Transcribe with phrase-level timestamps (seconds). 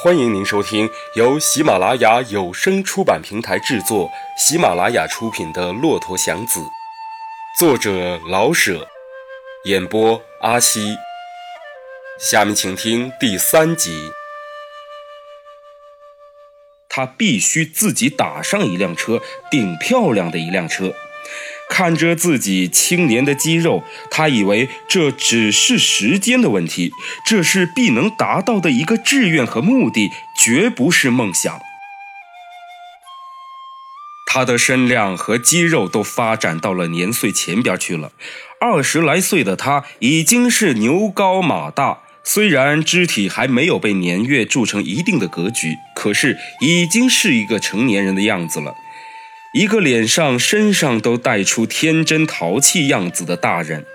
[0.00, 6.60] 欢迎您收听由喜马拉雅有声出版平台制作、喜马拉雅出品的《骆驼祥子》，
[7.58, 8.86] 作者老舍，
[9.64, 10.96] 演播阿西。
[12.16, 14.12] 下面请听第三集。
[16.88, 19.20] 他必须自己打上一辆车，
[19.50, 20.94] 顶漂亮的一辆车。
[21.68, 26.92] 看着自己青年的肌肉，他以为这只是时间的问题，
[27.26, 31.60] 这是必能达到的一个志愿和目的，绝不是梦想。
[34.30, 38.12] 他的身量和肌肉都发展到了年岁前边去了，
[38.60, 48.74] 二十来岁的他已经是牛高马大，虽然肢体还没有被年月铸成一定的格局，可是已经是一个成年人的样子了。
[49.54, 53.86] 一个脸上、身上都带出天真淘气样子的大人，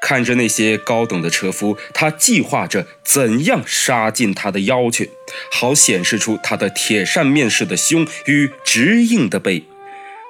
[0.00, 5.10] 看着那些高等的车夫，他计划着怎样杀进他的腰去，
[5.50, 9.64] 好显示出他的铁扇面式的胸与直硬的背。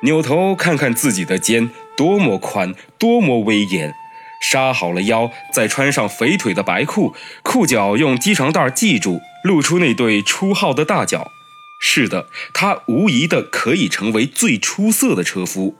[0.02, 3.92] 扭头看看自己的肩，多么宽，多么威严。
[4.40, 11.30] 杀好了腰，再穿上肥腿的白裤，裤脚用鸡肠带系住，露出那对粗浩的大脚。
[11.78, 15.76] 是的，他无疑的可以成为最出色的车夫。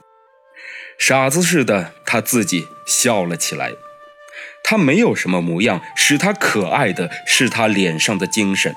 [0.97, 3.73] 傻子似的，他自己笑了起来。
[4.63, 8.75] 他没有什么模样，使他可爱的是他脸上的精神。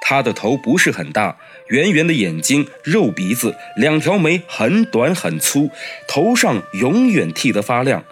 [0.00, 1.36] 他的头不是很大，
[1.68, 5.70] 圆圆的眼睛，肉鼻子，两条眉很短很粗，
[6.06, 8.04] 头上永远剃得发亮，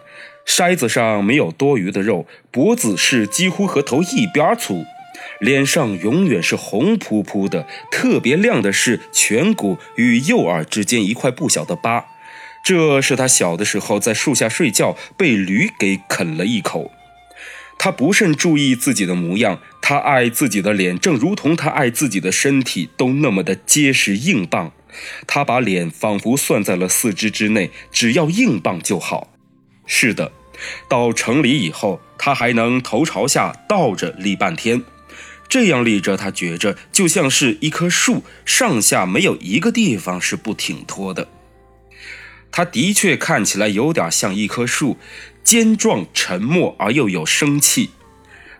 [0.47, 4.84] 筛子上没有多余的肉，脖子是几乎和头一边粗。
[5.41, 12.07] 脸上永远是红扑扑的，特别亮的是颧骨与右耳之间一块不小的疤，
[12.63, 16.91] 这是他小的时候在树下睡觉被驴给啃了一口。
[17.77, 24.73] 他不甚注意自己的模样，他爱自己的脸，正如同他爱自己的身体，都那么的结实硬棒。
[25.27, 29.33] 他把脸仿佛算在了四肢之内，只要硬棒就好。
[29.87, 30.31] 是的，
[30.89, 34.81] 到城里以后，他还能头朝下倒着立半天。
[35.49, 41.29] 这样立着，他觉着就像是一棵树，上下没有一个地方是不挺脱的。
[42.51, 44.97] 他的确看起来有点像一棵树，
[45.43, 47.91] 坚壮、沉默而又有生气。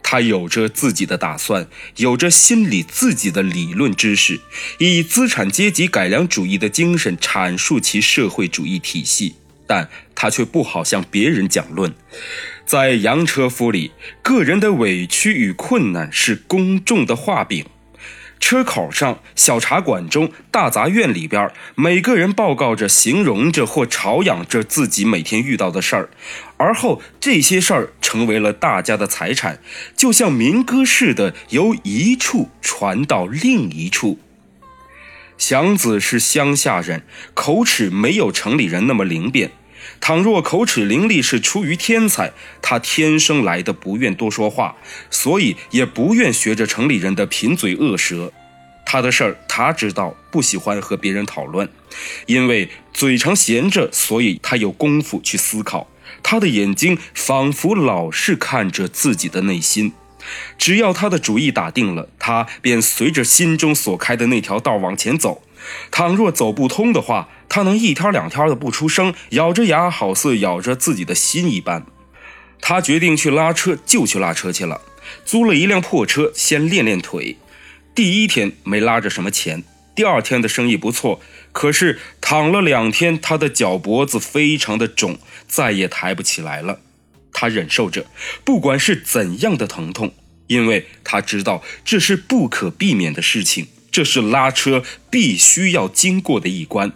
[0.03, 4.41] 他有着自己的打算，有着心里自己的理论知识，
[4.79, 9.37] 以资产阶级改良主义的精神阐述其社会主义体系。
[9.67, 11.95] 但他却不好向别人讲论。
[12.67, 13.93] 在洋车夫里，
[14.23, 17.67] 个人的委屈与困难是公众的画饼。
[18.41, 26.11] 车口上、小茶馆中、大杂院里边，每个人报告着、形容着或嘲养着自己每天遇到的事儿，
[26.57, 29.61] 而后这些事儿成为了大家的财产，
[29.97, 34.19] 就像民歌似的，由一处传到另一处。
[35.39, 37.05] 祥子是乡下人，
[37.35, 39.53] 口齿没有城里人那么灵便。
[40.07, 44.77] 倘若口齿伶俐是出于天才，他天生来的不愿多说话，
[45.11, 48.31] 所以也不愿学着城里人的贫嘴恶舌。
[48.85, 51.67] 他的事儿他知道，不喜欢和别人讨论，
[52.27, 55.89] 因为嘴常闲着，所以他有功夫去思考。
[56.23, 59.95] 他的眼睛仿佛老是看着自己的内心，
[60.59, 65.43] 只要他的主意打定了，他便随着心中所开的那条道往前走。
[65.91, 71.87] 倘若走不通的话，他能一天两天的不出声，咬着牙，好似咬着自己的心一般。
[72.61, 74.81] 他决定去拉车，就去拉车去了。
[75.25, 77.37] 租了一辆破车，先练练腿。
[77.95, 79.63] 第一天没拉着什么钱，
[79.95, 81.21] 第二天的生意不错。
[81.53, 85.17] 可是躺了两天，他的脚脖子非常的肿，
[85.47, 86.81] 再也抬不起来了。
[87.33, 88.07] 他忍受着，
[88.43, 90.13] 不管是怎样的疼痛，
[90.49, 93.69] 因为他知道这是不可避免的事情。
[93.95, 96.91] 这是拉车必须要经过的一关，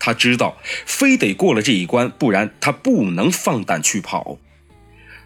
[0.00, 4.36] 他知道非得过了这一关，不然他不能放胆去跑。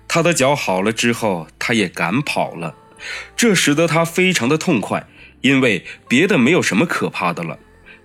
[0.07, 2.77] 他的脚好了之后，他也敢跑了，
[3.35, 5.07] 这使得他非常的痛快，
[5.41, 7.59] 因为别的没有什么可怕的了。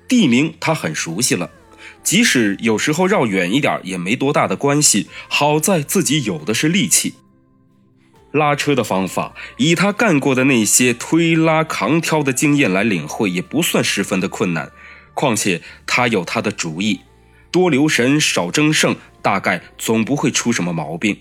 [0.08, 1.52] 地名他很熟悉了，
[2.02, 5.10] 即使有时候绕远一点也没多大的关系。
[5.28, 7.16] 好在自己有的是力气。
[8.32, 14.72] 拉车的方法，以他干过的那些推拉扛挑的经验来领会，也不算十分的困难。
[15.14, 17.02] 况且他有他的主意，
[17.52, 21.18] 多留神，少争胜，大概总不会出什么毛病。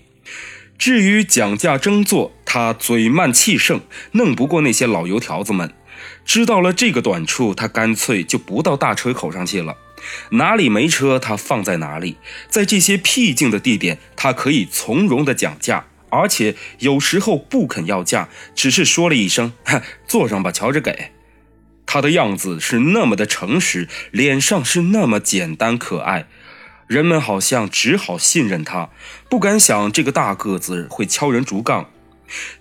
[0.77, 3.81] 至于讲价争做，他嘴慢气盛，
[4.13, 5.73] 弄不过那些老油条子们。
[6.23, 9.75] 知道了这个短处，他干脆就不到大车口上去了。
[10.29, 12.15] 哪里没车，他放在哪里。
[12.47, 15.87] 在这些僻静的地点，他可以从容的讲价。
[16.09, 19.53] 而且有时候不肯要价，只是说了一声
[20.07, 21.11] “坐上吧，瞧着给”。
[21.85, 26.27] 他的样子是那么的诚实，脸上是那么简单可爱，
[26.85, 28.89] 人们好像只好信任他，
[29.27, 31.89] 不敢想这个大个子会敲人竹杠。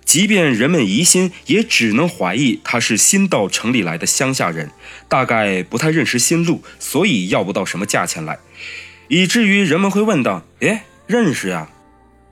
[0.03, 4.71] 即便人们疑心，也只能怀疑他是新到城里来的乡下人，
[5.09, 8.39] 大概不太认识新路，所以要不到什么价钱来，
[9.09, 11.69] 以至于人们会问道：“哎，认识呀？”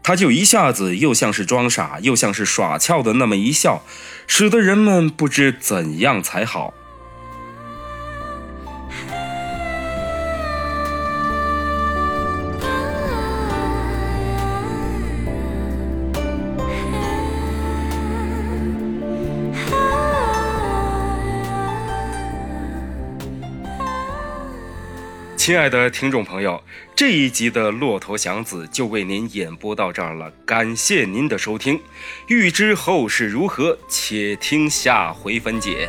[0.07, 3.83] 他就一下子又像是装傻，又像是耍俏的那么一笑，
[4.29, 6.73] 使得人们不知怎样才好。
[25.47, 26.61] 亲爱的听众朋友，
[26.97, 31.81] 这一集的《骆驼祥子》就为您演播到这儿了，感谢您的收听。
[32.27, 35.89] 欲知后事如何，且听下回分解。